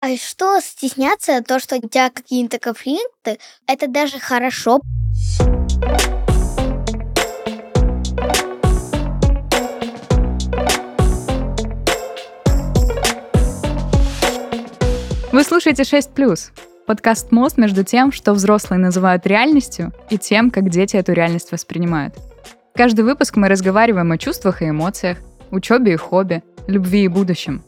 [0.00, 4.78] А что стесняться, то, что у тебя какие-то конфликты, это даже хорошо.
[15.32, 16.52] Вы слушаете 6+,
[16.86, 22.14] подкаст «Мост» между тем, что взрослые называют реальностью, и тем, как дети эту реальность воспринимают.
[22.76, 25.18] Каждый выпуск мы разговариваем о чувствах и эмоциях,
[25.50, 27.64] учебе и хобби, любви и будущем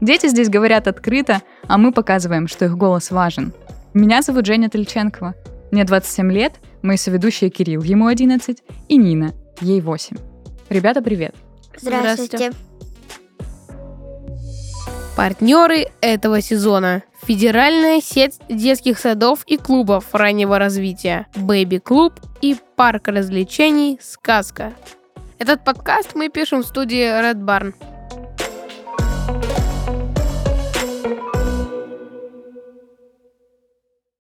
[0.00, 3.52] Дети здесь говорят открыто, а мы показываем, что их голос важен.
[3.92, 5.34] Меня зовут Женя Тельченкова.
[5.70, 10.16] Мне 27 лет, мои соведущие Кирилл, ему 11, и Нина, ей 8.
[10.70, 11.34] Ребята, привет.
[11.76, 12.52] Здравствуйте.
[15.16, 17.02] Партнеры этого сезона.
[17.22, 24.72] Федеральная сеть детских садов и клубов раннего развития, Бэби-клуб и парк развлечений «Сказка».
[25.38, 27.74] Этот подкаст мы пишем в студии Red Barn.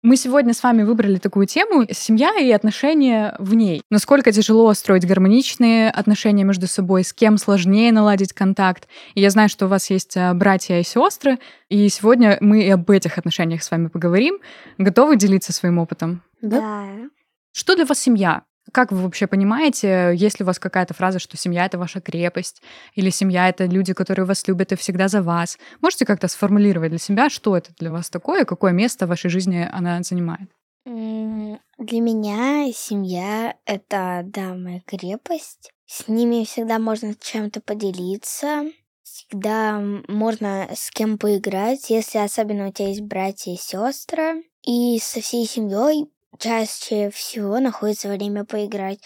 [0.02, 3.82] Мы сегодня с вами выбрали такую тему— семья и отношения в ней.
[3.90, 8.88] Насколько тяжело строить гармоничные отношения между собой, с кем сложнее наладить контакт.
[9.14, 11.38] И я знаю, что у вас есть а, братья и сестры,
[11.68, 14.40] и сегодня мы и об этих отношениях с вами поговорим.
[14.78, 16.24] Готовы делиться своим опытом?
[16.42, 16.62] Да.
[16.62, 17.10] да.
[17.52, 18.44] Что для вас семья?
[18.72, 22.62] Как вы вообще понимаете, есть ли у вас какая-то фраза, что семья— это ваша крепость,
[22.96, 25.58] или семья— это люди, которые вас любят и всегда за вас?
[25.82, 29.68] Можете как-то сформулировать для себя, что это для вас такое, какое место в вашей жизни
[29.72, 30.50] она занимает?
[30.86, 35.72] Для меня семья— это, да, моя крепость.
[35.86, 38.66] С ними всегда можно чем-то поделиться,
[39.04, 44.44] всегда можно с кем поиграть, если особенно у тебя есть братья и сестры.
[44.64, 46.10] И со всей семьей
[46.40, 49.00] чаще всего находится время поиграть.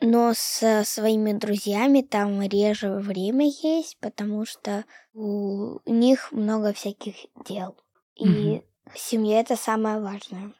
[0.00, 7.14] Но со своими друзьями там реже время есть, потому что у них много всяких
[7.46, 7.76] дел.
[8.16, 8.64] И угу.
[8.94, 10.52] семья это самое важное.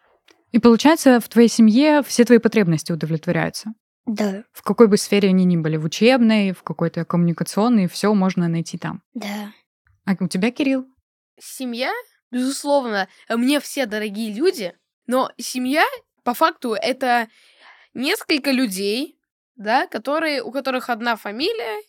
[0.52, 3.72] И получается, в твоей семье все твои потребности удовлетворяются?
[4.06, 4.44] Да.
[4.52, 8.76] В какой бы сфере они ни были, в учебной, в какой-то коммуникационной, все можно найти
[8.76, 9.02] там.
[9.14, 9.52] Да.
[10.04, 10.86] А у тебя, Кирилл?
[11.38, 11.92] Семья,
[12.30, 14.74] безусловно, мне все дорогие люди,
[15.10, 15.82] но семья,
[16.22, 17.26] по факту, это
[17.94, 19.18] несколько людей,
[19.56, 21.82] да, которые, у которых одна фамилия,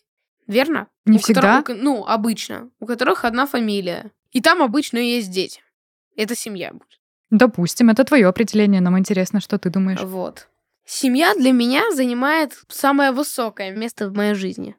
[0.48, 0.88] верно?
[1.04, 1.62] Не у всегда.
[1.62, 4.10] Которых, ну, обычно, у которых одна фамилия.
[4.32, 5.62] И там обычно есть дети.
[6.16, 6.98] Это семья будет.
[7.30, 10.00] Допустим, это твое определение, нам интересно, что ты думаешь.
[10.00, 10.48] Вот.
[10.84, 14.74] Семья для меня занимает самое высокое место в моей жизни.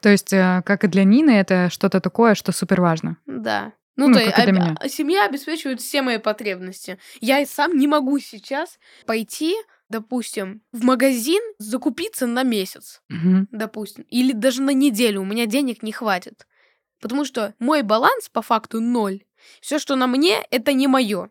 [0.00, 3.16] То есть, э, как и для Нины, это что-то такое, что супер важно.
[3.26, 3.74] Да.
[4.00, 4.48] Ну, ну то есть, об...
[4.48, 4.76] меня.
[4.88, 6.98] семья обеспечивает все мои потребности.
[7.20, 9.54] Я и сам не могу сейчас пойти,
[9.90, 13.46] допустим, в магазин закупиться на месяц, угу.
[13.50, 15.20] допустим, или даже на неделю.
[15.20, 16.46] У меня денег не хватит.
[16.98, 19.20] Потому что мой баланс по факту ноль.
[19.60, 21.28] Все, что на мне, это не мое.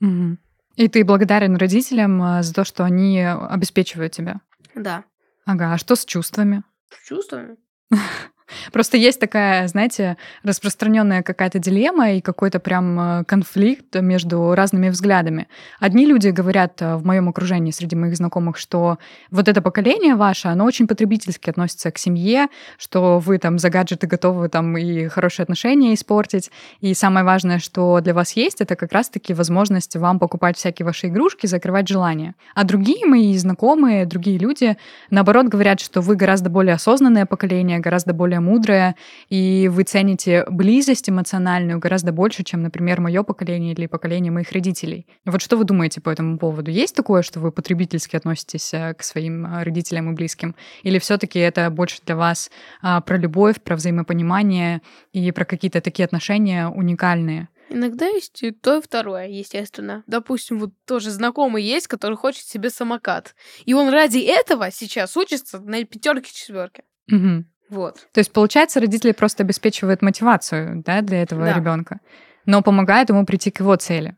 [0.00, 0.38] Угу.
[0.76, 4.40] И ты благодарен родителям э, за то, что они обеспечивают тебя.
[4.74, 5.04] Да.
[5.44, 6.62] Ага, а что с чувствами?
[6.88, 7.56] С чувствами?
[8.72, 15.48] Просто есть такая, знаете, распространенная какая-то дилемма и какой-то прям э, конфликт между разными взглядами.
[15.80, 18.98] Одни люди говорят э, в моем окружении, среди моих знакомых, что
[19.30, 22.48] вот это поколение ваше, оно очень потребительски относится к семье,
[22.78, 26.50] что вы там за гаджеты готовы там и хорошие отношения испортить.
[26.80, 31.08] И самое важное, что для вас есть, это как раз-таки возможность вам покупать всякие ваши
[31.08, 32.34] игрушки, закрывать желания.
[32.54, 34.76] А другие мои знакомые, другие люди,
[35.10, 38.96] наоборот, говорят, что вы гораздо более осознанное поколение, гораздо более более мудрая,
[39.28, 45.06] и вы цените близость эмоциональную гораздо больше, чем, например, мое поколение или поколение моих родителей.
[45.24, 46.70] Вот что вы думаете по этому поводу?
[46.70, 50.54] Есть такое, что вы потребительски относитесь э, к своим э, родителям и близким?
[50.84, 52.50] Или все-таки это больше для вас
[52.82, 54.80] а, про любовь, про взаимопонимание
[55.12, 57.48] и про какие-то такие отношения уникальные?
[57.68, 60.04] Иногда есть и то, и второе, естественно.
[60.06, 63.34] Допустим, вот тоже знакомый есть, который хочет себе самокат.
[63.64, 66.84] И он ради этого сейчас учится на пятерке четверке.
[67.10, 67.44] Угу.
[67.68, 68.06] Вот.
[68.12, 71.54] То есть, получается, родители просто обеспечивают мотивацию да, для этого да.
[71.54, 72.00] ребенка,
[72.44, 74.16] но помогают ему прийти к его цели.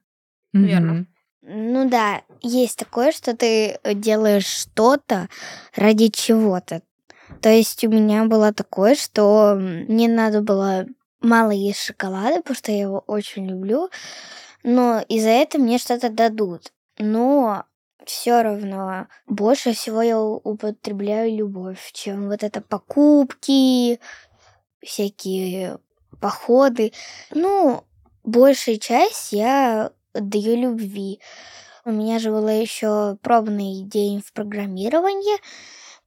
[0.53, 1.07] Верно.
[1.43, 5.29] Ну да, есть такое, что ты делаешь что-то
[5.75, 6.83] ради чего-то.
[7.41, 10.87] То есть у меня было такое, что мне надо было
[11.21, 13.89] мало есть шоколада, потому что я его очень люблю,
[14.63, 16.73] но из-за этого мне что-то дадут.
[16.99, 17.65] Но
[18.05, 24.01] все равно больше всего я употребляю любовь, чем вот это покупки,
[24.83, 25.79] всякие
[26.21, 26.93] походы.
[27.31, 27.85] Ну,
[28.25, 31.21] большая часть я даю любви.
[31.85, 35.39] У меня же было еще пробный день в программировании,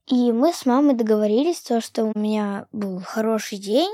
[0.07, 3.91] и мы с мамой договорились, то, что у меня был хороший день,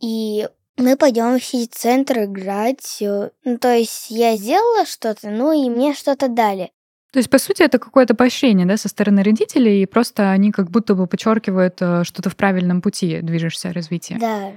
[0.00, 2.98] и мы пойдем в сити-центр играть.
[3.00, 6.72] э, Ну, то есть я сделала что-то, ну и мне что-то дали.
[7.14, 10.68] То есть, по сути, это какое-то поощрение, да, со стороны родителей, и просто они как
[10.68, 14.16] будто бы подчеркивают, э, что ты в правильном пути движешься развития.
[14.18, 14.50] Да.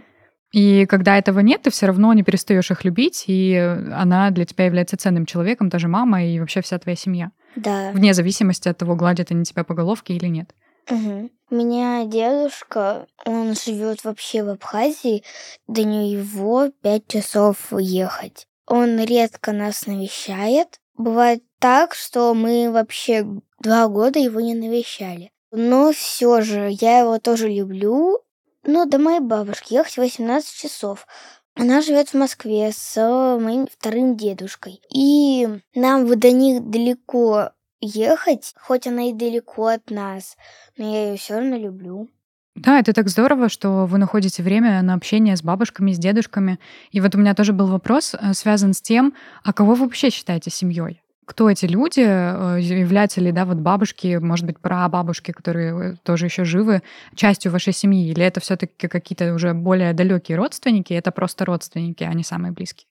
[0.52, 3.56] И когда этого нет, ты все равно не перестаешь их любить, и
[3.94, 7.30] она для тебя является ценным человеком, та же мама и вообще вся твоя семья.
[7.56, 7.92] Да.
[7.92, 10.50] Вне зависимости от того, гладят они тебя по головке или нет.
[10.90, 11.30] Мгм.
[11.52, 15.24] У меня дедушка, он живет вообще в Абхазии,
[15.68, 18.48] до него пять часов ехать.
[18.66, 20.80] Он редко нас навещает.
[20.98, 23.26] Бывает так, что мы вообще
[23.60, 25.32] два года его не навещали.
[25.52, 28.20] Но все же я его тоже люблю.
[28.64, 31.08] Но до моей бабушки ехать 18 часов.
[31.56, 32.96] Она живет в Москве с
[33.40, 34.82] моим вторым дедушкой.
[34.94, 37.52] И нам до них далеко
[37.82, 40.36] ехать, хоть она и далеко от нас,
[40.78, 42.10] но я ее все равно люблю.
[42.56, 46.60] Да, это так здорово, что вы находите время на общение с бабушками, с дедушками.
[46.90, 49.14] И вот у меня тоже был вопрос, э, связан с тем,
[49.44, 51.02] а кого вы вообще считаете семьей?
[51.28, 52.00] Кто эти люди?
[52.00, 56.82] Э, Являются ли, да, вот бабушки, может быть, прабабушки, которые э, тоже еще живы,
[57.16, 58.10] частью вашей семьи?
[58.10, 60.94] Или это все-таки какие-то уже более далекие родственники?
[60.94, 62.88] Это просто родственники, а не самые близкие?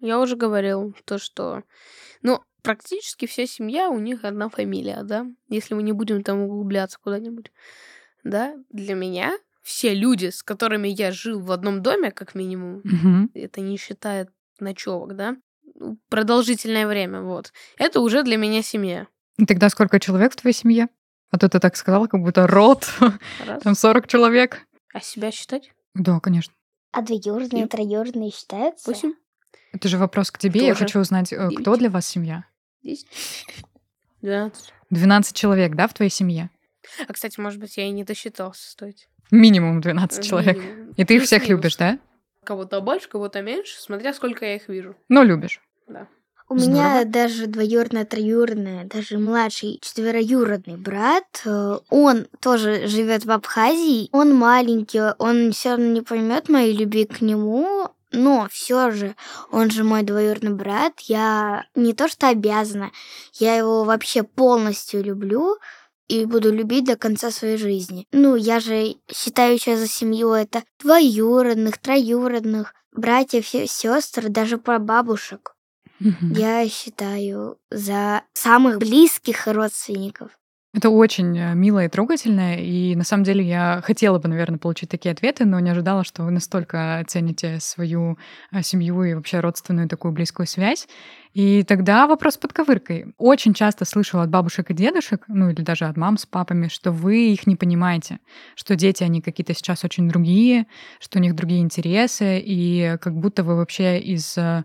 [0.00, 1.64] Я уже говорил то, что...
[2.22, 5.26] Ну, практически вся семья, у них одна фамилия, да?
[5.48, 7.50] Если мы не будем там углубляться куда-нибудь.
[8.22, 8.54] Да?
[8.70, 13.30] Для меня все люди, с которыми я жил в одном доме, как минимум, Мгм.
[13.34, 14.28] это не считает
[14.60, 15.36] ночевок, да?
[16.08, 17.52] Продолжительное время, вот.
[17.76, 19.06] Это уже для меня семья.
[19.38, 20.88] И тогда сколько человек в твоей семье?
[21.30, 22.88] А то ты так сказала, как будто род,
[23.46, 23.62] Раз.
[23.62, 24.66] там 40 человек.
[24.92, 25.72] А себя считать?
[25.94, 26.52] Да, конечно.
[26.92, 28.90] А двоюродные, троюродные считаются?
[28.90, 29.14] Восемь?
[29.72, 30.60] Это же вопрос к тебе.
[30.66, 30.84] Я Тоже.
[30.84, 32.44] хочу узнать, э, кто для вас семья?
[32.82, 33.08] Десять?
[34.20, 34.72] Двенадцать.
[34.90, 36.50] 12 человек, да, в твоей семье?
[37.08, 39.06] А, кстати, может быть, я и не досчитался, стойте.
[39.30, 40.58] Минимум 12 человек.
[40.58, 40.90] Минимум.
[40.96, 41.98] И ты их всех любишь, да?
[42.44, 44.96] Кого-то больше, кого-то меньше, смотря сколько я их вижу.
[45.08, 45.60] Ну, любишь.
[45.86, 46.08] Да.
[46.48, 54.10] У меня даже двоюродная, троюродная, даже младший четвероюродный брат, э, он тоже живет в Абхазии.
[54.12, 59.14] Он маленький, он все равно не поймет моей любви к нему, но все же,
[59.50, 61.00] он же мой двоюродный брат.
[61.00, 62.90] Я не то что обязана,
[63.34, 65.56] я его вообще полностью люблю
[66.08, 68.06] и буду любить до конца своей жизни.
[68.12, 75.54] Ну, я же считаю еще за семью это двоюродных, троюродных, братьев, сестр, даже прабабушек.
[76.20, 80.32] Я считаю за самых близких родственников.
[80.74, 84.88] Это очень э, мило и трогательно, и на самом деле я хотела бы, наверное, получить
[84.88, 88.16] такие ответы, но не ожидала, что вы настолько цените свою
[88.50, 90.88] э, семью и вообще родственную такую близкую связь.
[91.34, 93.12] И тогда вопрос под ковыркой.
[93.18, 96.90] Очень часто слышу от бабушек и дедушек, ну или даже от мам с папами, что
[96.90, 98.18] вы их не понимаете,
[98.54, 100.66] что дети, они какие-то сейчас очень другие,
[101.00, 104.64] что у них другие интересы, и как будто вы вообще из э,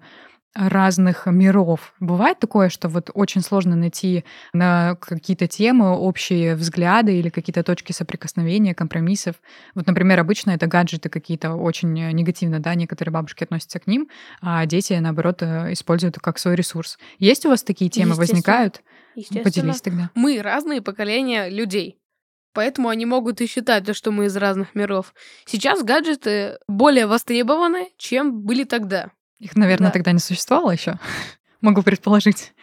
[0.56, 1.94] разных миров.
[2.00, 4.24] Бывает такое, что вот очень сложно найти
[4.54, 9.36] на какие-то темы общие взгляды или какие-то точки соприкосновения, компромиссов.
[9.76, 14.10] Вот, например, обычно это гаджеты какие-то очень негативно, да, некоторые бабушки относятся к ним,
[14.42, 16.98] а дети, наоборот, э, используют их как свой ресурс.
[17.20, 18.82] Есть у вас такие темы, возникают?
[19.44, 20.10] Поделись тогда.
[20.16, 22.00] Мы разные поколения людей.
[22.54, 25.14] Поэтому они могут и считать, то, что мы из разных миров.
[25.46, 29.12] Сейчас гаджеты более востребованы, чем были тогда.
[29.40, 29.94] Их, наверное, Да.
[29.94, 30.98] тогда не существовало еще.
[31.62, 32.54] Могу предположить.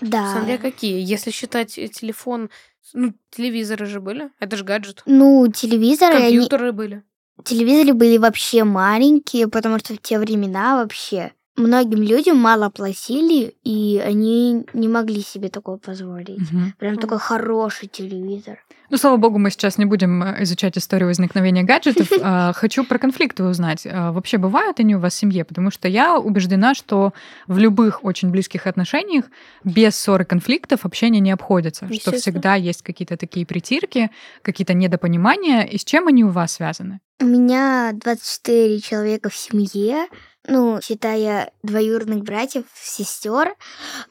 [0.00, 0.32] Да.
[0.32, 1.00] Смотря какие.
[1.00, 2.50] Если считать э, телефон...
[2.94, 4.30] Ну, телевизоры же были.
[4.38, 5.02] Это же гаджет.
[5.06, 7.02] Ну, телевизоры, они, Компьютеры были.
[7.44, 13.98] телевизоры были вообще маленькие, потому что в те времена вообще многим людям мало платили, и
[14.04, 16.38] они не могли себе такое позволить.
[16.52, 16.74] Мгм.
[16.78, 17.00] Прям Мгм.
[17.02, 18.58] такой хороший телевизор.
[18.90, 22.08] Ну, слава богу, мы сейчас не будем э, изучать историю возникновения гаджетов.
[22.28, 23.86] А, Хочу про конфликты узнать.
[23.86, 25.44] А, Вообще бывают они у вас в семье?
[25.44, 27.12] Потому что я убеждена, что
[27.46, 29.26] в любых очень близких отношениях
[29.64, 31.88] без ссор и конфликтов общение не обходится.
[31.92, 34.10] Что всегда есть какие-то такие притирки,
[34.42, 35.62] какие-то недопонимания.
[35.62, 37.00] И с чем они у вас связаны?
[37.20, 40.06] У меня 24 человека в семье,
[40.46, 43.54] ну, считая двоюродных братьев, сестер,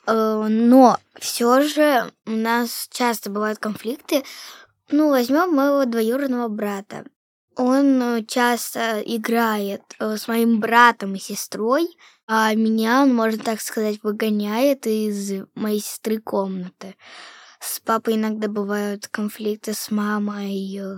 [0.08, 4.24] Э, но все же у нас часто бывают конфликты.
[4.92, 7.06] Ну, возьмем моего двоюродного брата.
[7.56, 11.88] Он э, часто играет э, с моим братом и сестрой,
[12.28, 16.96] а меня он, можно так сказать, выгоняет из моей сестры комнаты.
[17.60, 20.98] С папой иногда бывают конфликты с мамой, э,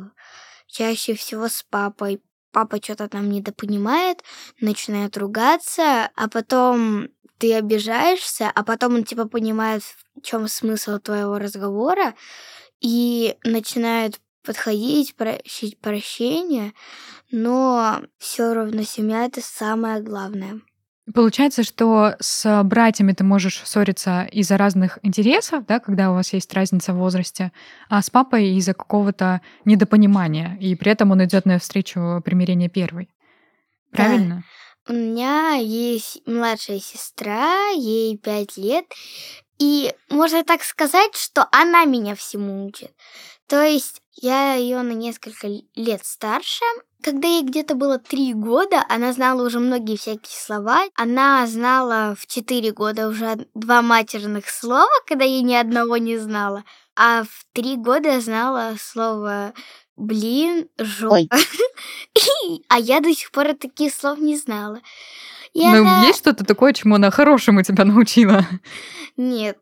[0.68, 2.22] чаще всего с папой.
[2.52, 4.24] Папа что-то там недопонимает,
[4.60, 11.38] начинает ругаться, а потом ты обижаешься, а потом он типа понимает, в чем смысл твоего
[11.38, 12.16] разговора,
[12.82, 16.74] и начинает подходить, просить прощения,
[17.32, 20.62] но все равно семья это самое главное.
[21.14, 26.54] Получается, что с братьями ты можешь ссориться из-за разных интересов, да, когда у вас есть
[26.54, 27.54] разница в возрасте,
[27.90, 33.10] а с папой из-за какого-то недопонимания, и при этом он идет навстречу примирения первой.
[33.92, 34.44] Правильно?
[34.86, 34.94] Да.
[34.94, 38.86] У меня есть младшая сестра, ей пять лет,
[39.60, 42.92] и можно так сказать, что она меня всему учит.
[43.48, 46.66] То есть я ее на несколько лет старше.
[47.02, 50.86] Когда ей где-то было три года, она знала уже многие всякие слова.
[50.96, 56.64] Она знала в четыре года уже два матерных слова, когда я ни одного не знала.
[56.96, 59.54] А в три года знала слово
[59.98, 61.28] блин, жопа.
[62.70, 64.80] а я до сих пор таких слов не знала.
[65.54, 66.06] И ну, она...
[66.06, 68.46] есть что-то такое, чему она хорошему тебя научила?
[69.18, 69.58] Нет.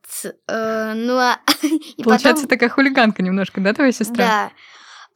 [0.47, 1.39] Э, ну, а...
[2.03, 2.47] Получается, потом...
[2.47, 4.15] такая хулиганка немножко, да, твоя сестра?
[4.15, 4.51] Да.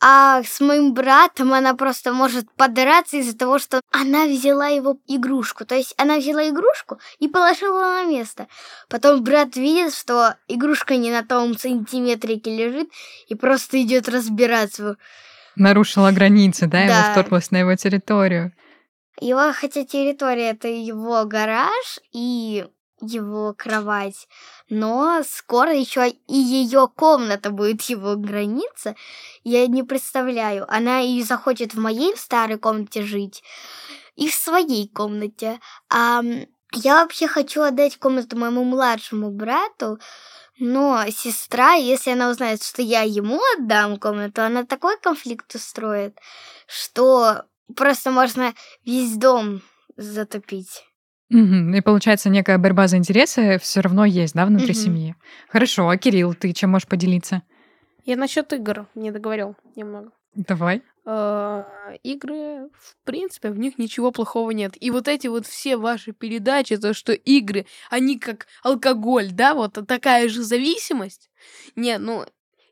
[0.01, 5.65] А с моим братом она просто может подраться из-за того, что она взяла его игрушку.
[5.65, 8.47] То есть она взяла игрушку и положила на место.
[8.87, 12.89] Потом брат видит, что игрушка не на том сантиметрике лежит
[13.27, 14.95] и просто идет разбираться.
[15.57, 16.99] Нарушила границы, да, да.
[16.99, 18.53] его вторглась на его территорию.
[19.19, 22.65] Его, хотя территория это его гараж и
[23.01, 24.27] его кровать,
[24.69, 28.95] но скоро еще и ее комната будет его граница.
[29.43, 33.43] Я не представляю, она и захочет в моей старой комнате жить,
[34.15, 35.59] и в своей комнате.
[35.89, 36.21] А
[36.73, 39.99] я вообще хочу отдать комнату моему младшему брату,
[40.59, 46.19] но сестра, если она узнает, что я ему отдам комнату, она такой конфликт устроит,
[46.67, 47.43] что
[47.75, 48.53] просто можно
[48.83, 49.61] весь дом
[49.95, 50.83] затопить.
[51.31, 51.75] Угу.
[51.75, 54.79] И получается, некая борьба за интересы все равно есть, да, внутри угу.
[54.79, 55.15] семьи.
[55.47, 57.43] Хорошо, а Кирилл, ты чем можешь поделиться?
[58.05, 60.11] Я насчет игр не договорил немного.
[60.33, 60.81] Давай.
[61.05, 61.63] Э,
[62.03, 64.73] игры, в принципе, в них ничего плохого нет.
[64.79, 69.79] И вот эти вот все ваши передачи, то, что игры, они как алкоголь, да, вот
[69.87, 71.29] такая же зависимость.
[71.75, 72.25] Не, ну,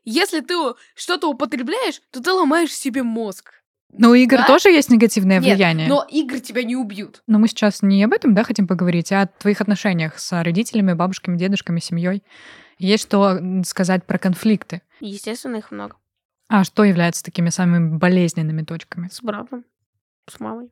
[0.04, 0.54] если ты
[0.94, 3.57] что-то употребляешь, то ты ломаешь себе мозг.
[3.92, 4.46] Но у игр да?
[4.46, 5.88] тоже есть негативное Нет, влияние.
[5.88, 7.22] Но игры тебя не убьют.
[7.26, 10.92] Но мы сейчас не об этом, да, хотим поговорить, а о твоих отношениях с родителями,
[10.92, 12.22] бабушками, дедушками, семьей.
[12.78, 14.82] Есть что сказать про конфликты.
[15.00, 15.96] Естественно, их много.
[16.48, 19.08] А что является такими самыми болезненными точками?
[19.10, 19.64] С братом,
[20.28, 20.70] с мамой.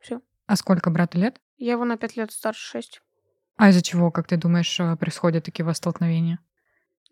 [0.00, 0.20] Все.
[0.46, 1.40] А сколько брату лет?
[1.56, 3.00] Я его на пять лет старше шесть.
[3.56, 6.40] А из-за чего, как ты думаешь, э, происходят такие столкновения?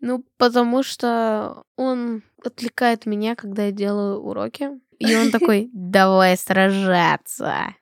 [0.05, 4.71] Ну, потому что он отвлекает меня, когда я делаю уроки.
[4.99, 7.73] И он такой, давай сражаться.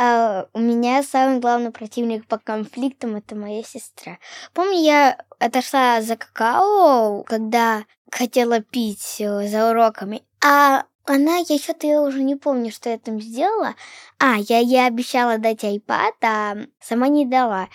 [0.00, 4.18] Uh, у меня самый главный противник по конфликтам это моя сестра.
[4.54, 11.86] Помню, я отошла за какао, когда хотела пить э, за уроками, а она, я что-то
[11.86, 13.74] я уже не помню, что я там сделала.
[14.18, 17.68] А, я ей обещала дать iPad, а сама не дала.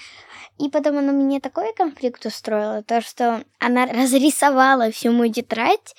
[0.58, 5.96] И потом она мне такой конфликт устроила, то, что она разрисовала всю мою тетрадь,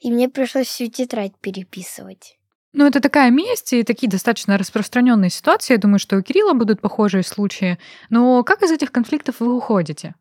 [0.00, 2.36] и мне пришлось всю тетрадь переписывать.
[2.74, 5.74] Ну, это такая месть и такие достаточно распространенные ситуации.
[5.74, 7.78] Я думаю, что у Кирилла будут похожие случаи.
[8.08, 10.14] Но как из этих конфликтов вы уходите?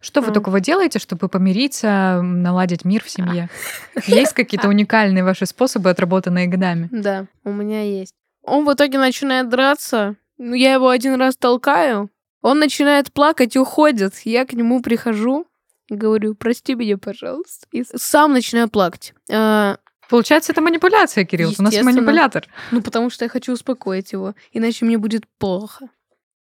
[0.00, 0.34] Что вы mm.
[0.34, 3.48] такого делаете, чтобы помириться, наладить мир в семье?
[4.06, 6.88] Есть какие-то уникальные ваши способы, отработанные годами?
[6.92, 8.14] Да, у меня есть.
[8.44, 10.16] Он в итоге начинает драться.
[10.38, 12.10] Ну, я его один раз толкаю.
[12.42, 14.14] Он начинает плакать, уходит.
[14.24, 15.46] Я к нему прихожу,
[15.90, 17.66] говорю, прости меня, пожалуйста.
[17.72, 19.14] И сам начинаю плакать.
[19.30, 19.78] А,
[20.08, 21.52] Получается, это манипуляция, Кирилл.
[21.58, 22.46] У нас манипулятор.
[22.70, 25.88] Ну, потому что я хочу успокоить его, иначе мне будет плохо.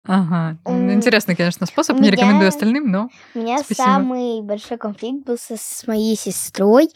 [0.05, 0.57] Ага.
[0.65, 1.99] Интересный, конечно, способ.
[1.99, 3.09] Не рекомендую остальным, но.
[3.35, 3.85] У меня Спасибо.
[3.85, 6.89] самый большой конфликт был со, с моей сестрой.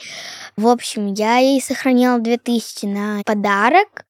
[0.58, 4.06] В общем, я ей сохранила 2000 на подарок,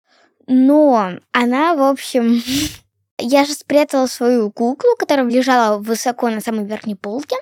[0.47, 2.41] но она, в общем,
[3.17, 7.35] я же спрятала свою куклу, которая лежала высоко на самой верхней полке.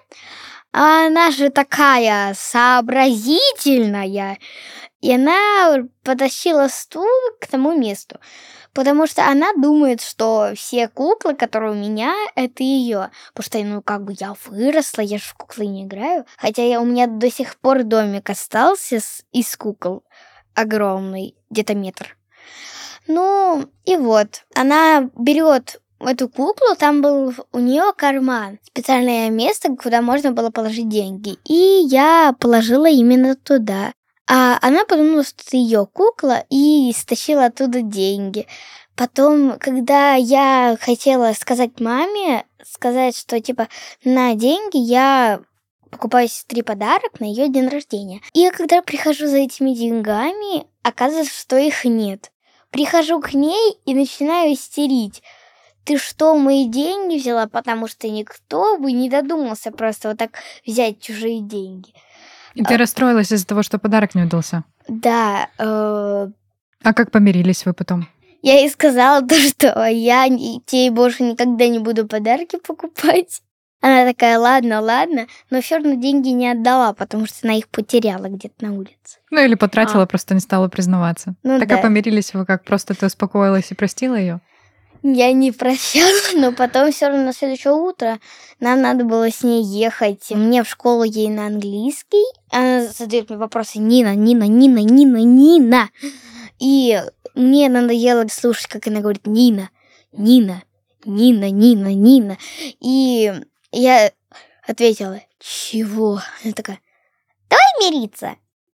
[0.75, 4.39] А она же такая сообразительная.
[5.01, 7.05] И она потащила стул
[7.39, 8.19] к тому месту,
[8.73, 13.11] потому что она думает, что все куклы, которые у меня, это ее.
[13.33, 16.25] Потому что, ну, как бы я выросла, я же в куклы не играю.
[16.37, 20.03] Хотя я, у меня до сих пор домик остался с, из кукол
[20.55, 22.17] огромный, где-то метр.
[23.07, 30.01] Ну, и вот, она берет эту куклу, там был у нее карман, специальное место, куда
[30.01, 31.37] можно было положить деньги.
[31.45, 33.93] И я положила именно туда.
[34.27, 38.47] А она подумала, что это ее кукла, и стащила оттуда деньги.
[38.95, 43.67] Потом, когда я хотела сказать маме, сказать, что типа
[44.03, 45.41] на деньги, я
[45.89, 48.21] покупаю сестре подарок на ее день рождения.
[48.33, 52.31] И я когда прихожу за этими деньгами, оказывается, что их нет.
[52.69, 55.21] Прихожу к ней и начинаю истерить.
[55.85, 57.47] Ты что, мои деньги взяла?
[57.47, 61.93] Потому что никто бы не додумался просто вот так взять чужие деньги.
[62.53, 64.63] И ты расстроилась из-за того, что подарок не удался?
[64.87, 65.49] Да.
[65.57, 66.27] э,
[66.83, 68.07] А как помирились вы потом?
[68.41, 73.41] Я ей сказала то, что я тебе больше никогда не буду подарки покупать.
[73.81, 78.27] Она такая, ладно, ладно, но все равно деньги не отдала, потому что она их потеряла
[78.27, 79.19] где-то на улице.
[79.29, 81.35] Ну или потратила, просто не стала признаваться.
[81.43, 81.79] Ну так да.
[81.79, 82.63] а помирились вы как?
[82.63, 84.39] Просто ты успокоилась и простила ее?
[85.03, 88.19] Я не прощала, но потом все равно на следующее утро
[88.61, 90.31] нам надо было с ней ехать.
[90.31, 92.23] Мне в школу ей на английский.
[92.49, 95.89] Она задает мне вопросы Нина, Нина, Нина, Нина, Нина.
[96.57, 97.03] И
[97.35, 99.69] мне надоело слушать, как она говорит Нина,
[100.13, 100.63] Нина,
[101.03, 102.37] Нина, Нина, Нина.
[102.79, 103.33] И
[103.73, 104.11] я
[104.65, 106.21] ответила, чего?
[106.43, 106.79] Она такая,
[107.49, 108.37] давай мириться.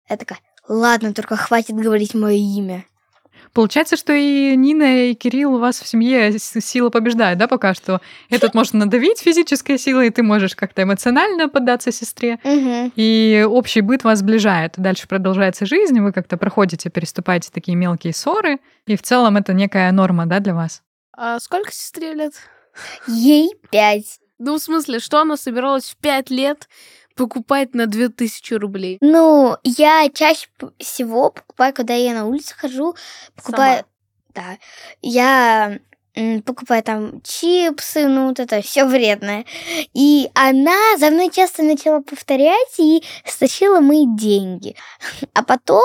[0.08, 2.86] Я такая, ладно, только хватит говорить мое имя.
[3.54, 8.00] Получается, что и Нина, и Кирилл у вас в семье сила побеждает, да, пока что?
[8.28, 12.40] Этот может надавить физической силой, и ты можешь как-то эмоционально поддаться сестре.
[12.44, 14.74] И общий быт вас сближает.
[14.76, 19.90] Дальше продолжается жизнь, вы как-то проходите, переступаете такие мелкие ссоры, и в целом это некая
[19.92, 20.82] норма, да, для вас?
[21.16, 22.34] А сколько сестре лет?
[23.06, 24.18] Ей пять.
[24.38, 26.68] Ну, в смысле, что она собиралась в пять лет
[27.14, 28.98] покупать на 2000 рублей?
[29.00, 32.94] Ну, я чаще всего покупаю, когда я на улице хожу,
[33.36, 33.84] покупаю,
[34.34, 34.58] да,
[35.02, 35.78] я
[36.44, 39.44] покупаю там чипсы, ну вот это все вредное.
[39.94, 44.76] И она за мной часто начала повторять и стащила мои деньги.
[45.32, 45.82] А потом,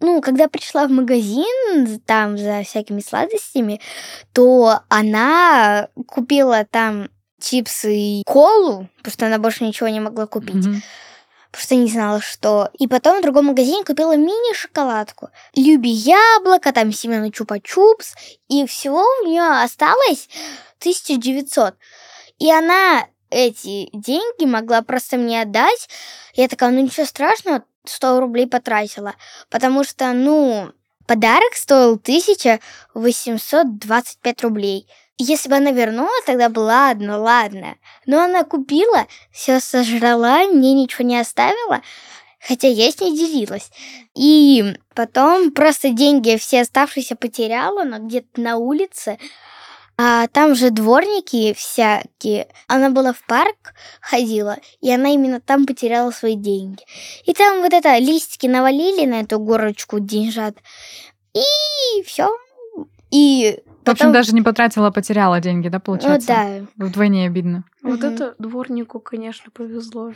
[0.00, 3.80] ну, когда пришла в магазин, там за всякими сладостями,
[4.32, 7.08] то она купила там
[7.44, 10.82] чипсы и колу, потому что она больше ничего не могла купить Мгм.
[11.52, 12.70] просто не знала, что.
[12.78, 15.28] И потом в другом магазине купила мини-шоколадку.
[15.54, 18.14] Люби яблоко, там семена чупа-чупс.
[18.48, 20.28] И всего у нее осталось
[20.80, 21.74] 1900.
[22.38, 25.88] И она эти деньги могла просто мне отдать.
[26.34, 29.14] Я такая, ну ничего страшного, 100 рублей потратила.
[29.50, 30.72] Потому что, ну,
[31.06, 31.98] подарок стоил
[32.94, 34.86] 1825 рублей.
[35.18, 37.76] Если бы она вернула, тогда бы ладно, ладно.
[38.04, 41.82] Но она купила, все сожрала, мне ничего не оставила,
[42.40, 43.70] хотя я с ней делилась.
[44.16, 49.18] И потом просто деньги все оставшиеся потеряла, но где-то на улице.
[49.96, 52.48] А там же дворники всякие.
[52.66, 56.82] Она была в парк, ходила, и она именно там потеряла свои деньги.
[57.24, 60.56] И там вот это листики навалили на эту горочку деньжат.
[61.32, 62.36] И все.
[63.12, 66.28] И В общем, потом- даже не потратила, а потеряла деньги, да, Ну получается?
[66.28, 66.86] да.
[66.86, 67.64] Вдвойне обидно.
[67.82, 68.14] Вот Мгм.
[68.14, 70.12] это дворнику, конечно, повезло.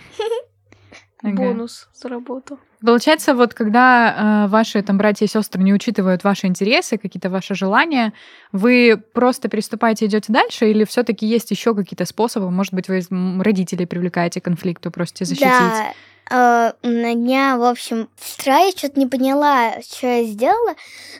[1.20, 1.34] Ага.
[1.34, 2.60] Бонус заработал.
[2.80, 7.56] Получается, вот когда э, ваши там братья и сестры не учитывают ваши интересы, какие-то ваши
[7.56, 8.12] желания,
[8.52, 12.52] вы просто переступаете, идете дальше, или все-таки есть еще какие-то способы?
[12.52, 13.00] Может быть, вы
[13.42, 15.50] родителей привлекаете к конфликту, просите защитить?
[15.50, 15.92] Да,
[16.30, 20.74] э, на дня, в общем, вчера я что-то не поняла, что я сделала,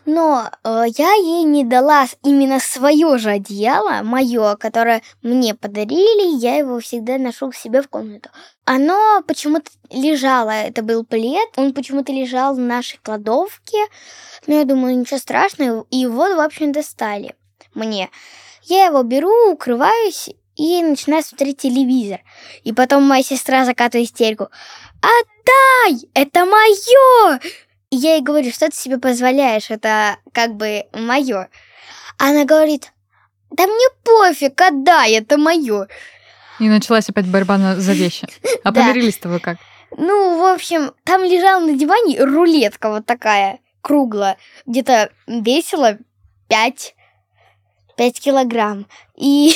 [0.05, 6.57] но э, я ей не дала именно свое же одеяло, мое, которое мне подарили, я
[6.57, 8.31] его всегда ношу к себе в комнату.
[8.65, 13.79] Оно почему-то лежало, это был плед, он почему-то лежал в нашей кладовке,
[14.47, 17.35] но я думаю, ничего страшного, и вот, в общем, достали
[17.75, 18.11] мне.
[18.65, 22.21] Я его беру, укрываюсь и начинаю смотреть телевизор.
[22.65, 24.49] И потом моя сестра закатывает истерику.
[25.01, 26.09] Отдай!
[26.15, 27.41] Это мое!
[27.91, 31.49] И я ей говорю, что ты себе позволяешь, это как бы мое.
[32.19, 32.93] Она говорит,
[33.51, 35.89] да мне пофиг, отдай, это мое.
[36.59, 38.27] И началась опять борьба на- за вещи.
[38.65, 39.57] А помирились-то вы как?
[39.97, 45.97] Ну, в общем, там лежала на диване рулетка вот такая, круглая, где-то весила
[46.49, 46.95] 5,
[47.99, 48.87] 5 килограмм.
[49.17, 49.53] И,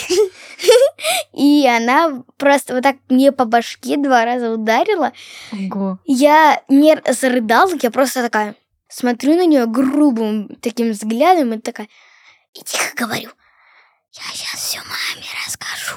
[1.33, 5.13] и она просто вот так мне по башке два раза ударила.
[5.53, 5.99] Ого.
[6.05, 8.57] Я не зарыдала, я просто такая
[8.89, 11.89] смотрю на нее грубым таким взглядом и такая,
[12.53, 13.31] и тихо говорю,
[14.13, 15.97] я сейчас все маме расскажу.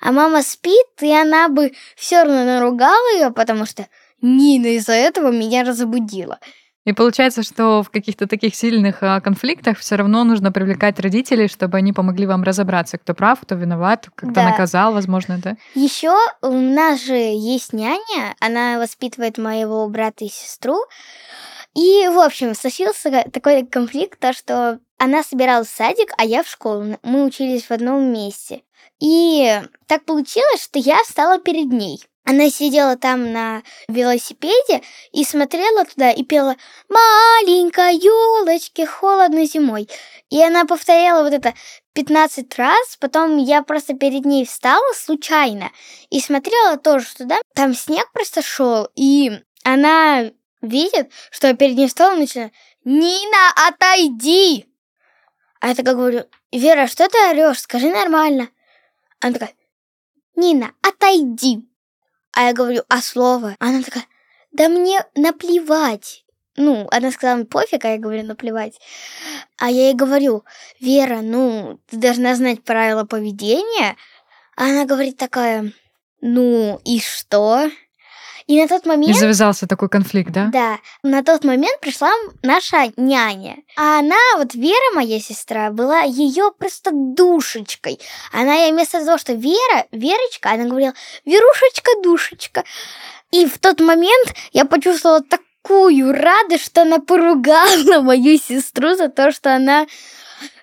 [0.00, 3.86] А мама спит, и она бы все равно наругала ее, потому что
[4.20, 6.40] Нина из-за этого меня разбудила.
[6.84, 11.78] И получается, что в каких-то таких сильных а, конфликтах все равно нужно привлекать родителей, чтобы
[11.78, 14.50] они помогли вам разобраться, кто прав, кто виноват, как-то Да.
[14.50, 15.56] наказал, возможно, да?
[15.74, 20.76] Еще у нас же есть няня, она воспитывает моего брата и сестру.
[21.74, 26.48] И, в общем, случился такой конфликт, то, что она собиралась в садик, а я в
[26.48, 26.98] школу.
[27.02, 28.62] Мы учились в одном месте.
[29.00, 32.04] И так получилось, что я встала перед ней.
[32.24, 34.82] Она сидела там на велосипеде
[35.12, 36.56] и смотрела туда и пела
[36.88, 39.88] «Маленькая елочки, холодно зимой».
[40.30, 41.54] И она повторяла вот это
[41.92, 45.70] 15 раз, потом я просто перед ней встала случайно
[46.08, 47.40] и смотрела тоже туда.
[47.54, 50.30] Там снег просто шел, и она
[50.62, 52.50] видит, что я перед ней встала и начинаю
[52.84, 54.66] «Нина, отойди!»
[55.60, 57.60] А я такая говорю, Вера, что ты орешь?
[57.60, 58.48] Скажи нормально.
[59.20, 59.54] Она такая,
[60.36, 61.66] Нина, отойди.
[62.34, 63.56] А я говорю, а слово?
[63.60, 64.04] Она такая,
[64.52, 66.24] да мне наплевать.
[66.56, 68.80] Ну, она сказала, пофиг, а я говорю, наплевать.
[69.58, 70.44] А я ей говорю,
[70.80, 73.96] Вера, ну, ты должна знать правила поведения.
[74.56, 75.72] А она говорит такая,
[76.20, 77.70] ну и что?
[78.46, 79.10] И на тот момент...
[79.10, 80.50] И завязался такой конфликт, да?
[80.52, 80.78] Да.
[81.02, 82.10] На тот момент пришла
[82.42, 83.56] наша няня.
[83.76, 87.98] А она, вот Вера, моя сестра, была ее просто душечкой.
[88.32, 90.92] Она вместо того, что Вера, Верочка, она говорила,
[91.24, 92.64] Верушечка, душечка.
[93.30, 99.32] И в тот момент я почувствовала такую радость, что она поругала мою сестру за то,
[99.32, 99.86] что она,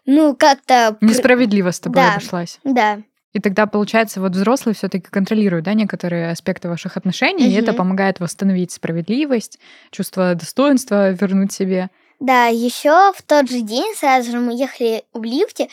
[0.06, 0.98] ну, как-то...
[1.02, 2.12] Несправедливо с тобой Да.
[2.13, 2.60] обошлась.
[2.63, 3.00] Да.
[3.34, 8.20] И тогда, получается, вот взрослые все-таки контролируют, да, некоторые аспекты ваших отношений, и это помогает
[8.20, 9.58] восстановить справедливость,
[9.89, 11.89] чувство достоинства вернуть себе.
[12.20, 15.70] Да, еще в тот же день сразу же мы ехали в лифте.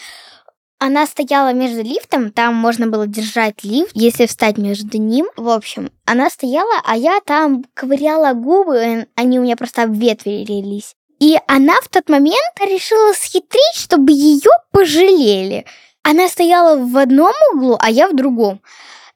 [0.78, 5.26] Она стояла между лифтом, там можно было держать лифт, если встать между ним.
[5.36, 10.94] В общем, она стояла, а я там ковыряла губы, э, они у меня просто обветрились.
[11.18, 15.66] И она в тот момент решила схитрить, чтобы ее пожалели.
[16.02, 18.60] Она стояла в одном углу, а я в другом.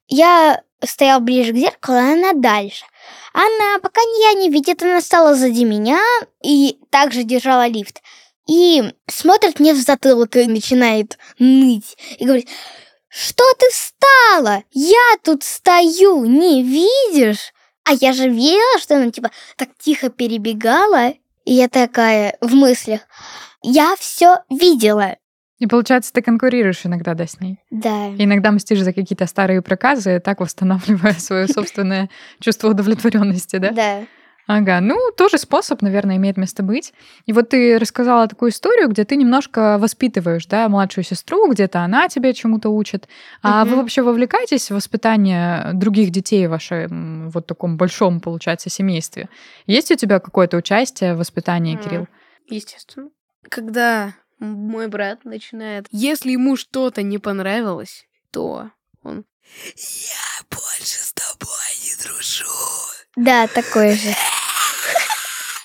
[0.09, 2.85] Я стоял ближе к зеркалу, а она дальше.
[3.33, 6.01] Она, пока я не видит, она стала сзади меня
[6.43, 8.03] и также держала лифт.
[8.49, 11.97] И смотрит мне в затылок и начинает ныть.
[12.19, 12.49] И говорит,
[13.09, 14.65] что ты встала?
[14.73, 17.53] Я тут стою, не видишь?
[17.85, 21.15] А я же видела, что она типа так тихо перебегала.
[21.45, 23.01] И я такая в мыслях,
[23.63, 25.17] я все видела.
[25.63, 27.61] И получается, ты конкурируешь иногда, да, с ней.
[27.71, 28.09] Да.
[28.09, 33.71] И иногда мстишь за какие-то старые проказы, так восстанавливая свое собственное чувство удовлетворенности, да?
[33.71, 34.07] Да.
[34.49, 36.93] Ага, ну, тоже способ, наверное, имеет место быть.
[37.27, 42.09] И вот ты рассказала такую историю, где ты немножко воспитываешь, да, младшую сестру, где-то она
[42.09, 43.07] тебя чему-то учит.
[43.41, 43.83] А вы Мгм.
[43.83, 49.29] вообще вовлекаетесь в воспитание других детей в вашем вот таком большом, получается, семействе?
[49.69, 51.79] Есть у тебя какое-то участие в воспитании, М.
[51.79, 52.09] Кирилл?
[52.49, 53.11] Естественно.
[53.49, 55.87] Когда мой брат начинает...
[55.91, 58.71] Если ему что-то не понравилось, то
[59.03, 59.25] он...
[59.77, 61.49] Я больше с тобой
[61.85, 62.45] не дружу.
[63.17, 64.15] Да, такое же.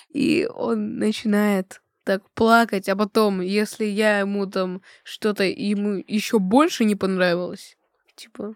[0.10, 6.86] И он начинает так плакать, а потом, если я ему там что-то ему еще больше
[6.86, 7.78] не понравилось,
[8.16, 8.56] типа,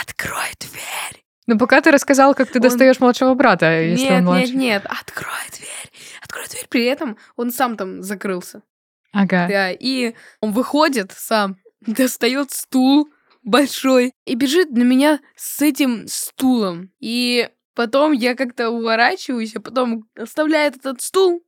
[0.00, 1.24] открой дверь.
[1.46, 4.54] Ну, пока ты рассказал, как ты Он- достаешь младшего брата, если нет, он нет, младший.
[4.56, 6.66] нет, открой дверь, открой дверь.
[6.68, 8.62] При этом он сам там закрылся.
[9.12, 9.48] Ага.
[9.48, 13.08] Да, и он выходит сам, достает стул
[13.42, 16.90] большой и бежит на меня с этим стулом.
[17.00, 21.42] И потом я как-то уворачиваюсь, а потом оставляет этот стул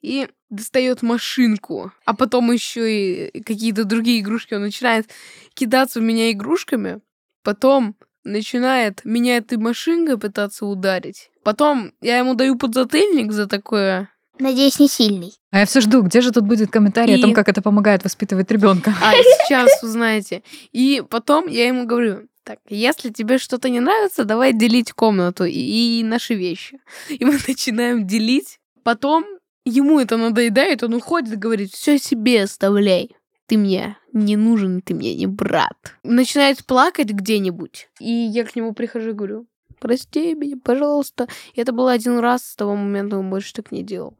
[0.00, 1.92] и достает машинку.
[2.04, 4.54] А потом еще и какие-то другие игрушки.
[4.54, 5.10] Он начинает
[5.54, 7.00] кидаться в меня игрушками.
[7.42, 11.30] Потом начинает меня этой машинкой пытаться ударить.
[11.42, 14.10] Потом я ему даю подзатыльник за такое.
[14.38, 15.32] Надеюсь, не сильный.
[15.50, 18.02] А я все жду, где же тут будет комментарий о И- том, как это помогает
[18.04, 18.92] воспитывать ребенка.
[19.02, 20.42] А сейчас узнаете.
[20.72, 26.00] И потом я ему говорю, так, если тебе что-то не нравится, давай делить комнату и,
[26.00, 26.80] и наши вещи.
[27.08, 28.58] И мы начинаем делить.
[28.82, 29.24] Потом
[29.64, 33.14] ему это надоедает, он уходит и говорит, все себе оставляй.
[33.46, 35.94] Ты мне не нужен, ты мне не брат.
[36.02, 37.88] Начинает плакать где-нибудь.
[38.00, 39.46] И я к нему прихожу и говорю,
[39.80, 41.28] прости меня, пожалуйста.
[41.54, 44.16] И это было один раз, с того момента он больше так не делал.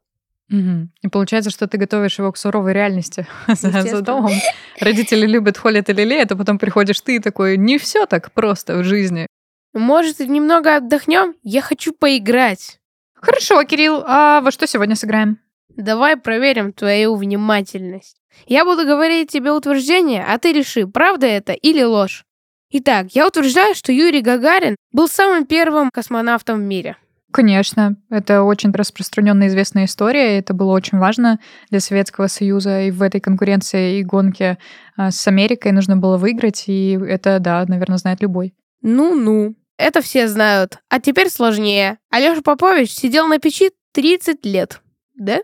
[0.48, 0.92] Мгм.
[1.02, 4.32] И получается, что ты готовишь его к суровой реальности за, домом.
[4.80, 8.78] Родители любят, холят и лелеют, а потом приходишь ты и такой, не все так просто
[8.78, 9.26] в жизни.
[9.72, 11.34] Может, немного отдохнем?
[11.42, 12.78] Я хочу поиграть.
[13.14, 15.38] Хорошо, Кирилл, а во что сегодня сыграем?
[15.76, 18.18] Давай проверим твою внимательность.
[18.46, 22.24] Я буду говорить тебе утверждение, а ты реши, правда это или ложь.
[22.70, 26.96] Итак, я утверждаю, что Юрий Гагарин был самым первым космонавтом в мире.
[27.34, 32.92] Конечно, это очень распространенная известная история, и это было очень важно для Советского Союза, и
[32.92, 34.56] в этой конкуренции и гонке
[34.96, 38.54] а, с Америкой нужно было выиграть, и это, да, наверное, знает любой.
[38.82, 40.78] Ну-ну, это все знают.
[40.88, 41.98] А теперь сложнее.
[42.08, 44.80] Алёша Попович сидел на печи 30 лет.
[45.16, 45.40] Да?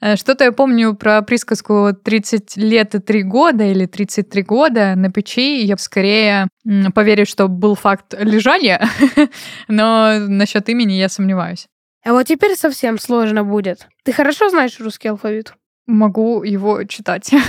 [0.00, 5.10] Э, Что-то я помню про присказку 30 лет и 3 года или 33 года на
[5.10, 5.62] печи.
[5.64, 6.48] Я скорее
[6.94, 8.86] поверю, что был факт лежания,
[9.68, 11.66] но насчет имени я сомневаюсь.
[12.04, 13.88] А вот теперь совсем сложно будет.
[14.04, 15.54] Ты хорошо знаешь русский алфавит?
[15.86, 17.30] Могу его читать.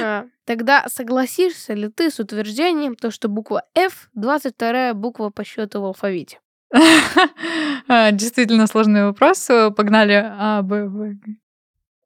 [0.00, 5.80] А, Тогда согласишься ли ты с утверждением, то, что буква F 22 буква по счету
[5.80, 6.38] в алфавите?
[7.88, 9.48] А, Действительно сложный вопрос.
[9.76, 10.24] Погнали.
[10.24, 11.14] А, Б, В.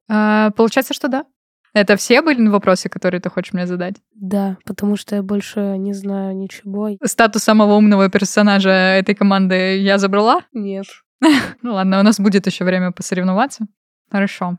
[0.09, 1.25] А, Получается, что да.
[1.73, 3.95] Это все были вопросы, которые ты хочешь мне задать?
[4.13, 6.89] Да, потому что я больше не знаю ничего.
[7.03, 10.41] Статус самого умного персонажа этой команды я забрала?
[10.53, 10.85] Нет.
[11.61, 13.65] Ну ладно, у нас будет еще время посоревноваться.
[14.11, 14.57] Хорошо.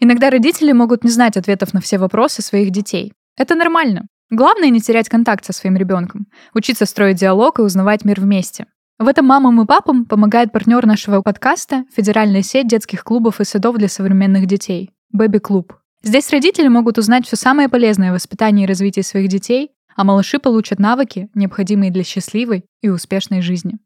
[0.00, 3.12] Иногда родители могут не знать ответов на все вопросы своих детей.
[3.36, 4.06] Это нормально.
[4.30, 8.66] Главное не терять контакт со своим ребенком, учиться строить диалог и узнавать мир вместе.
[9.00, 13.78] В этом мамам и папам помогает партнер нашего подкаста Федеральная сеть детских клубов и садов
[13.78, 15.72] для современных детей Бэби Клуб.
[16.02, 20.38] Здесь родители могут узнать все самое полезное в воспитании и развитии своих детей, а малыши
[20.38, 23.78] получат навыки, необходимые для счастливой и успешной жизни.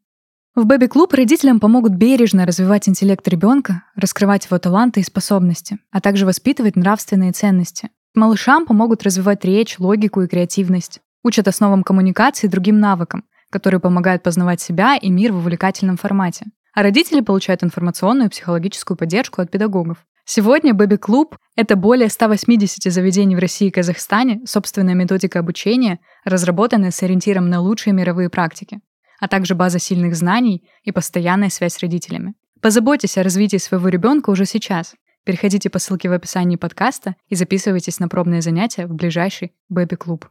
[0.53, 6.01] В Бэби Клуб родителям помогут бережно развивать интеллект ребенка, раскрывать его таланты и способности, а
[6.01, 7.89] также воспитывать нравственные ценности.
[8.15, 10.99] Малышам помогут развивать речь, логику и креативность.
[11.23, 16.45] Учат основам коммуникации и другим навыкам, которые помогают познавать себя и мир в увлекательном формате.
[16.73, 20.05] А родители получают информационную и психологическую поддержку от педагогов.
[20.25, 26.91] Сегодня Бэби Клуб— это более 180 заведений в России и Казахстане, собственная методика обучения, разработанная
[26.91, 28.81] с ориентиром на лучшие мировые практики
[29.19, 32.33] а также база сильных знаний и постоянная связь с родителями.
[32.61, 34.95] Позаботьтесь о развитии своего ребенка уже сейчас.
[35.23, 40.29] Переходите по ссылке в описании подкаста и записывайтесь на пробные занятия в ближайший Бэби-клуб.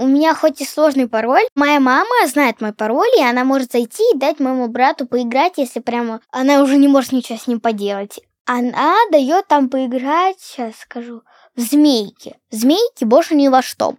[0.00, 4.02] У меня хоть и сложный пароль, моя мама знает мой пароль, и она может зайти
[4.14, 8.18] и дать моему брату поиграть, если прямо она уже не может ничего с ним поделать.
[8.46, 11.20] Она дает там поиграть, сейчас скажу,
[11.54, 12.36] в змейки.
[12.50, 13.96] В змейки больше ни во что.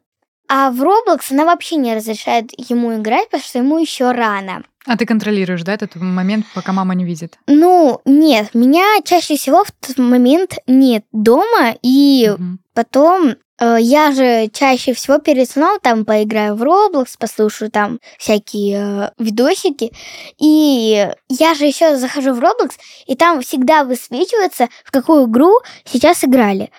[0.49, 4.63] А в Roblox она вообще не разрешает ему играть, потому что ему еще рано.
[4.87, 7.37] А ты контролируешь, да, этот момент, пока мама не видит?
[7.45, 12.59] Ну, нет, меня чаще всего в тот момент нет дома, и Мгм.
[12.73, 13.35] потом
[13.79, 19.91] я же чаще всего перед сном там поиграю в Roblox, послушаю там всякие э, видосики,
[20.39, 22.71] и я же еще захожу в Roblox,
[23.05, 26.71] и там всегда высвечивается, в какую игру сейчас играли.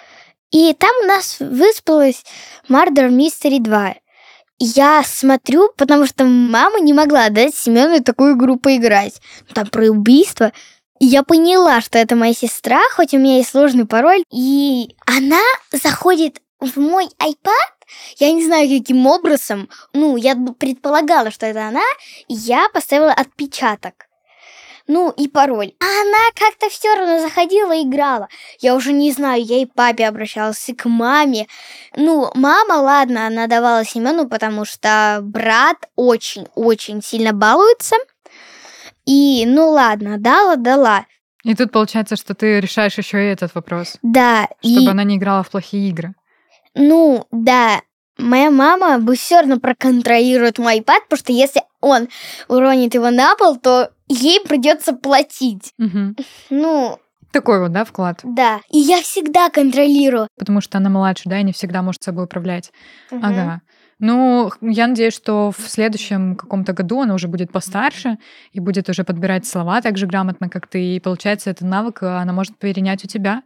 [0.51, 2.25] И там у нас выспалась
[2.68, 3.90] Murder Mystery 2.
[3.90, 9.21] И Я смотрю, потому что мама не могла дать Семену такую игру поиграть.
[9.49, 10.53] Ну, Там про убийство.
[11.01, 14.23] И я поняла, что это моя сестра, хоть у меня есть сложный пароль.
[14.31, 15.40] И она
[15.73, 17.72] заходит в мой iPad,
[18.18, 19.68] я не знаю, каким образом.
[19.92, 21.83] Ну, я предполагала, что это она,
[22.29, 24.07] и я поставила отпечаток.
[24.88, 25.72] Ну, и пароль.
[25.81, 28.29] А она как-то все равно заходила и играла.
[28.61, 31.46] Я уже не знаю, я и папе обращалась, и к маме.
[31.94, 37.96] Ну, мама, ладно, она давала Семену, потому что брат очень-очень сильно балуется.
[39.07, 41.07] И, ну ладно, дала, дала.
[41.44, 45.16] И тут получается, что ты решаешь еще и этот вопрос, Да, чтобы и, она не
[45.16, 46.14] играла в плохие игры.
[46.75, 47.81] Ну, да,
[48.19, 52.09] моя мама бы все равно проконтролирует мой iPad, потому что если он
[52.49, 55.73] уронит его на пол, то ей придется платить.
[55.79, 56.17] Мгм.
[56.51, 56.99] Ну,
[57.33, 58.21] Такой вот, да, вклад.
[58.23, 58.61] да.
[58.71, 60.29] И я всегда контролирую.
[60.39, 62.73] Потому что она младше, да, и не всегда может собой управлять.
[63.11, 63.25] Мгм.
[63.25, 63.63] Ага.
[63.99, 68.19] Ну, я надеюсь, что в следующем каком-то году она уже будет постарше
[68.51, 70.97] и будет уже подбирать слова так же грамотно, как ты.
[70.97, 73.43] И получается, этот навык э, она может перенять у тебя,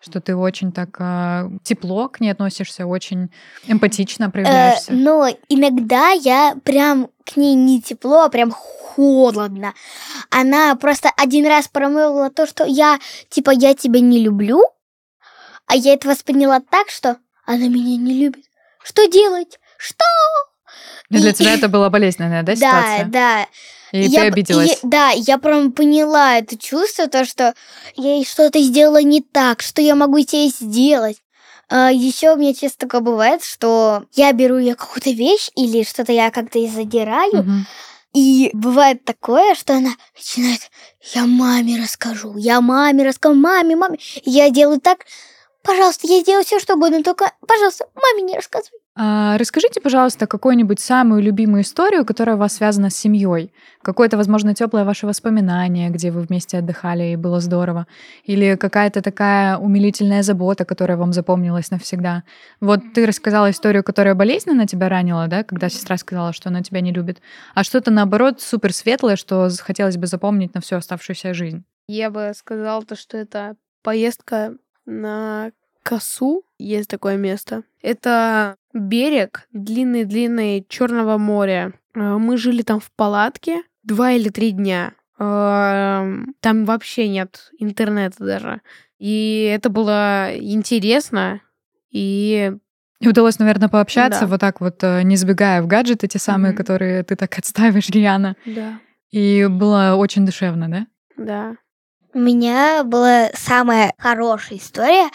[0.00, 3.30] что ты очень так э, тепло к ней относишься, очень
[3.66, 4.92] эмпатично Э, проявляешься.
[4.92, 9.74] но иногда я прям к ней не тепло, а прям холодно.
[10.30, 14.62] Она просто один раз промолвила то, что я, типа, я тебя не люблю,
[15.66, 18.44] а я это восприняла так, что она меня не любит.
[18.82, 19.58] Что делать?
[19.76, 20.04] Что?
[21.10, 23.04] И для и- тебя это была болезненная, да, Да, ситуация?
[23.06, 23.46] да.
[23.92, 24.70] И Я ты обиделась.
[24.70, 27.54] я- да, я прям поняла это чувство, то, что
[27.96, 31.16] я ей что-то сделала не так, что я могу тебе сделать.
[31.70, 36.30] еще у меня часто такое бывает, что я беру я какую-то вещь или что-то я
[36.32, 37.66] как-то и задираю, Мгм.
[38.12, 40.60] и бывает такое, что она начинает,
[41.14, 43.98] я маме расскажу, я маме расскажу, маме, маме.
[44.24, 45.06] Я делаю так,
[45.62, 48.79] пожалуйста, я сделаю все, что угодно, только, пожалуйста, маме не рассказывай.
[49.02, 53.50] А, расскажите, пожалуйста, какую-нибудь самую любимую историю, которая у вас связана с семьей.
[53.80, 57.86] Какое-то, возможно, теплое ваше воспоминание, где вы вместе отдыхали и было здорово.
[58.24, 62.24] Или какая-то такая умилительная забота, которая вам запомнилась навсегда.
[62.60, 66.82] Вот ты рассказала историю, которая болезненно тебя ранила, да, когда сестра сказала, что она тебя
[66.82, 67.22] не любит.
[67.54, 71.64] А что-то, наоборот, супер светлое, что хотелось бы запомнить на всю оставшуюся жизнь.
[71.88, 76.44] Я бы сказала то, что это поездка на Косу.
[76.58, 77.62] Есть такое место.
[77.82, 81.72] Это берег длинный-длинный Черного моря.
[81.94, 84.92] Э, мы жили там в палатке два или три дня.
[85.18, 88.60] Эм, там вообще нет интернета даже.
[88.98, 91.40] И это было интересно.
[91.90, 92.52] И
[93.00, 94.26] и удалось, наверное, пообщаться да.
[94.26, 96.56] вот так вот, э, не сбегая в гаджеты, те самые, mm-hmm.
[96.56, 98.36] которые ты так отставишь рьяно.
[98.44, 98.78] Да.
[99.10, 100.86] И было очень душевно, да?
[101.16, 101.56] Да.
[102.12, 105.10] У меня была самая хорошая история.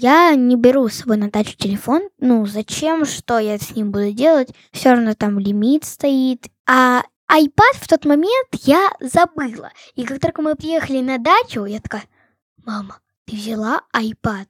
[0.00, 2.02] Я не беру с собой на дачу телефон.
[2.18, 3.04] Ну, зачем?
[3.04, 4.50] Что я с ним буду делать?
[4.72, 6.48] Все равно там лимит стоит.
[6.66, 9.70] А iPad в тот момент я забыла.
[9.94, 12.02] И как только мы приехали на дачу, я такая,
[12.64, 14.46] мама, ты взяла iPad.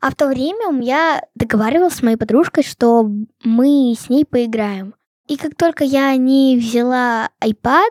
[0.00, 3.08] А в то время я договаривалась с моей подружкой, что
[3.44, 4.96] мы с ней поиграем.
[5.26, 7.90] И как только я не взяла iPad,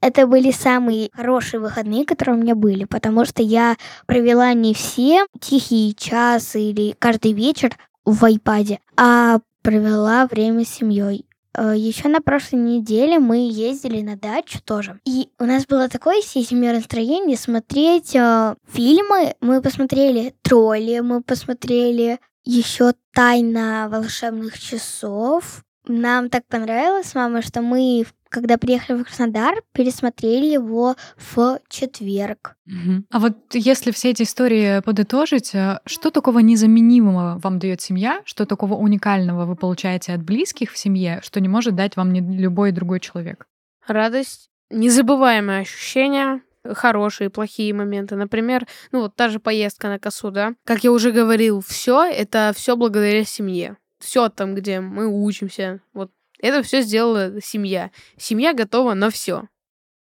[0.00, 5.26] это были самые хорошие выходные, которые у меня были, потому что я провела не все
[5.40, 11.26] тихие часы или каждый вечер в iPad, а провела время с семьей.
[11.54, 15.00] Э, Еще на прошлой неделе мы ездили на дачу тоже.
[15.04, 19.34] И у нас было такое всей семьей настроение смотреть э, фильмы.
[19.40, 25.62] Мы посмотрели тролли, мы посмотрели еще тайна волшебных часов.
[25.86, 32.56] Нам так понравилось с мамой, что мы, когда приехали в Краснодар, пересмотрели его в четверг.
[32.66, 33.04] Угу.
[33.10, 38.44] А вот если все эти истории подытожить, э, что такого незаменимого вам дает семья, что
[38.44, 42.72] такого уникального вы получаете от близких в семье, что не может дать вам ни любой
[42.72, 43.46] другой человек?
[43.86, 48.16] Радость, незабываемые ощущения, хорошие, плохие моменты.
[48.16, 50.54] Например, ну вот та же поездка на косу, да.
[50.64, 56.10] Как я уже говорил, все это все благодаря семье все там, где мы учимся, вот
[56.40, 57.90] это все сделала семья.
[58.16, 59.44] Семья готова на все.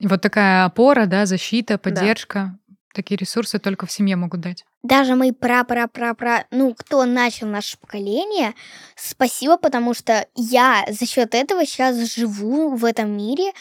[0.01, 2.57] Вот такая опора, да, защита, поддержка.
[2.67, 2.75] Да.
[2.93, 4.65] Такие ресурсы только в семье могут дать.
[4.81, 8.55] Даже мы пра-пра-пра-пра, ну, кто начал наше поколение,
[8.95, 13.51] спасибо, потому что я за счет этого сейчас живу в этом мире,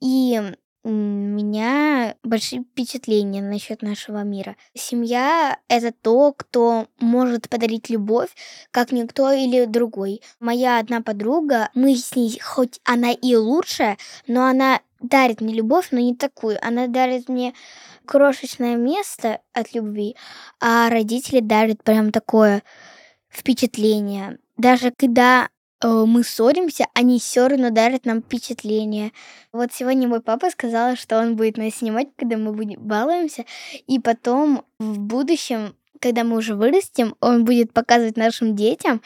[0.00, 0.40] и
[0.88, 4.56] у меня большие впечатления насчет нашего мира.
[4.74, 8.30] Семья— это то, кто может подарить любовь,
[8.70, 10.22] как никто или другой.
[10.40, 15.88] Моя одна подруга, мы с ней, хоть она и лучшая, но она дарит мне любовь,
[15.90, 16.58] но не такую.
[16.66, 17.52] Она дарит мне
[18.06, 20.16] крошечное место от любви,
[20.58, 22.62] а родители дарят прям такое
[23.28, 24.38] впечатление.
[24.56, 25.50] Даже когда
[25.82, 29.12] мы ссоримся, они все равно дарят нам впечатление.
[29.52, 33.44] Вот сегодня мой папа сказал, что он будет нас снимать, когда мы будем балуемся,
[33.86, 39.02] и потом в будущем, когда мы уже вырастем, он будет показывать нашим детям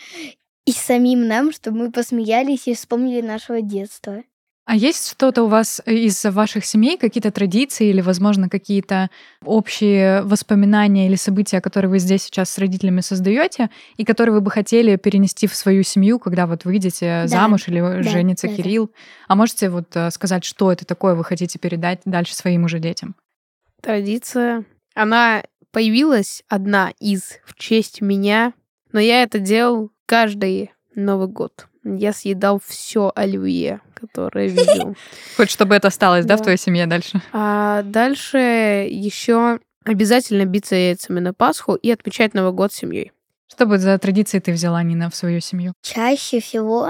[0.64, 4.22] и самим нам, чтобы мы посмеялись и вспомнили нашего детства.
[4.64, 9.10] А есть что-то у вас из ваших семей, какие-то традиции или, возможно, какие-то
[9.44, 14.52] общие воспоминания или события, которые вы здесь сейчас с родителями создаете, и которые вы бы
[14.52, 17.26] хотели перенести в свою семью, когда вот выйдете да.
[17.26, 18.86] замуж или да, женится да, Кирилл?
[18.86, 18.92] Да.
[19.28, 23.16] А можете вот э, сказать, что это такое вы хотите передать дальше своим уже детям?
[23.80, 24.64] Традиция.
[24.94, 28.52] Она появилась одна из в честь меня,
[28.92, 31.66] но я это делал каждый Новый год.
[31.84, 34.96] Я съедал все оливье, которое видел.
[35.36, 37.20] Хоть чтобы это осталось, да, в твоей семье дальше?
[37.32, 38.38] А дальше
[38.90, 43.12] еще обязательно биться яйцами на Пасху и отмечать Новый год с семьей.
[43.52, 45.74] Что бы за традиции ты взяла, Нина, в свою семью?
[45.82, 46.88] Чаще всего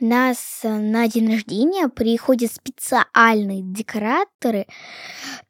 [0.00, 4.66] у нас на день рождения приходят специальные декораторы,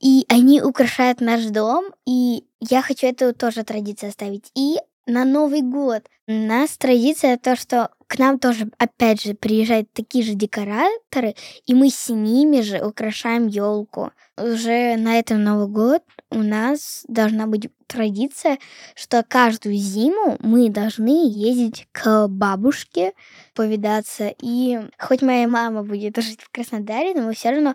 [0.01, 4.51] и они украшают наш дом, и я хочу эту тоже традицию оставить.
[4.57, 6.07] И на Новый год.
[6.27, 11.35] У нас традиция то, что к нам тоже, опять же, приезжают такие же декораторы,
[11.67, 14.13] и мы с ними же украшаем елку.
[14.37, 18.59] Уже на этом Новый год у нас должна быть традиция,
[18.95, 23.15] что каждую зиму мы должны ездить к бабушке
[23.55, 24.35] повидаться.
[24.43, 27.75] И хоть моя мама будет жить в Краснодаре, но мы все равно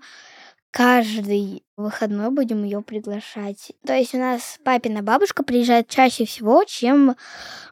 [0.74, 3.72] каждый выходной будем ее приглашать.
[3.86, 7.16] То есть у нас папина бабушка приезжает чаще всего, чем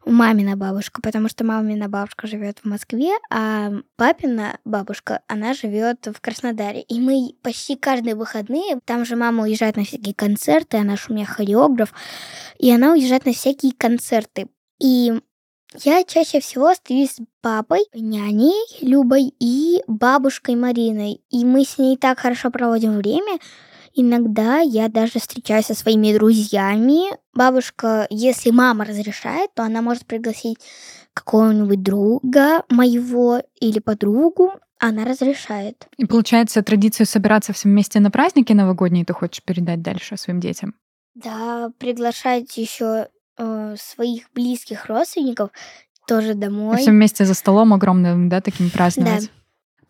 [0.06, 6.22] мамина бабушка, потому что мамина бабушка живет в Москве, а папина бабушка, она живет в
[6.22, 6.82] Краснодаре.
[6.82, 11.14] И мы почти каждые выходные, там же мама уезжает на всякие концерты, она же у
[11.14, 11.94] меня хореограф,
[12.60, 14.48] и она уезжает на всякие концерты.
[14.80, 15.20] И
[15.80, 21.22] я чаще всего остаюсь с папой, няней Любой и бабушкой Мариной.
[21.30, 23.40] И мы с ней так хорошо проводим время.
[23.94, 27.18] Иногда я даже встречаюсь со своими друзьями.
[27.34, 30.58] Бабушка, если мама разрешает, то она может пригласить
[31.14, 34.54] какого-нибудь друга моего или подругу.
[34.80, 35.88] Она разрешает.
[35.98, 40.74] И получается, традицию собираться всем вместе на праздники новогодние ты хочешь передать дальше своим детям?
[41.14, 43.08] Да, приглашать еще
[43.38, 45.50] э, своих близких родственников
[46.08, 46.78] тоже И домой.
[46.78, 49.30] все вместе за столом огромным, да, таким праздновать.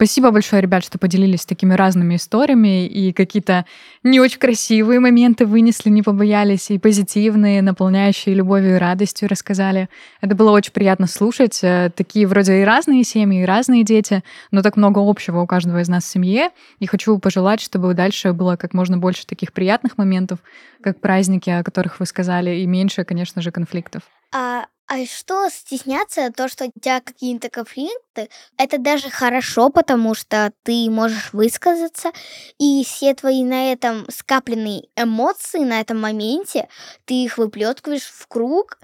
[0.02, 3.68] Спасибо большое, ребят, что поделились такими разными историями и какие-то
[4.02, 9.90] не очень красивые моменты вынесли, не побоялись, и позитивные, наполняющие любовью и радостью рассказали.
[10.20, 11.60] Это было очень приятно слушать.
[11.62, 15.80] Э, Такие вроде и разные семьи, и разные дети, но так много общего у каждого
[15.80, 16.50] из нас в семье.
[16.80, 20.40] И хочу пожелать, чтобы дальше было как можно больше таких приятных моментов,
[20.82, 24.02] как праздники, о которых вы сказали, и меньше, конечно же, конфликтов.
[24.34, 28.28] А, а что стесняться, то, что у тебя какие-то конфликты,
[28.58, 32.12] это даже хорошо, потому что ты можешь высказаться,
[32.60, 36.68] и все твои на этом скапленные эмоции на этом моменте,
[37.06, 38.80] ты их выплескиваешь в круг,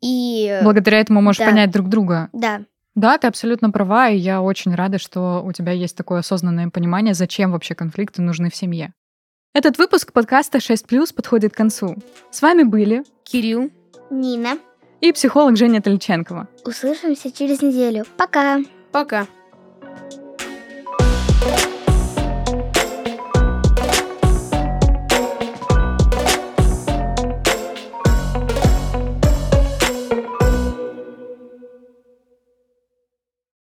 [0.00, 0.58] и...
[0.64, 1.46] Благодаря этому можешь да.
[1.46, 2.28] понять друг друга.
[2.32, 2.62] Да,
[2.96, 7.14] Да, ты абсолютно права, и я очень рада, что у тебя есть такое осознанное понимание,
[7.14, 8.94] зачем вообще конфликты нужны в семье.
[9.54, 11.94] Этот выпуск подкаста 6+, подходит к концу.
[12.32, 13.70] С вами были Кирилл.
[14.10, 14.58] Нина,
[15.02, 16.48] и психолог Женя Тольченкова.
[16.64, 18.04] Услышимся через неделю.
[18.16, 18.60] Пока!
[18.92, 19.26] Пока!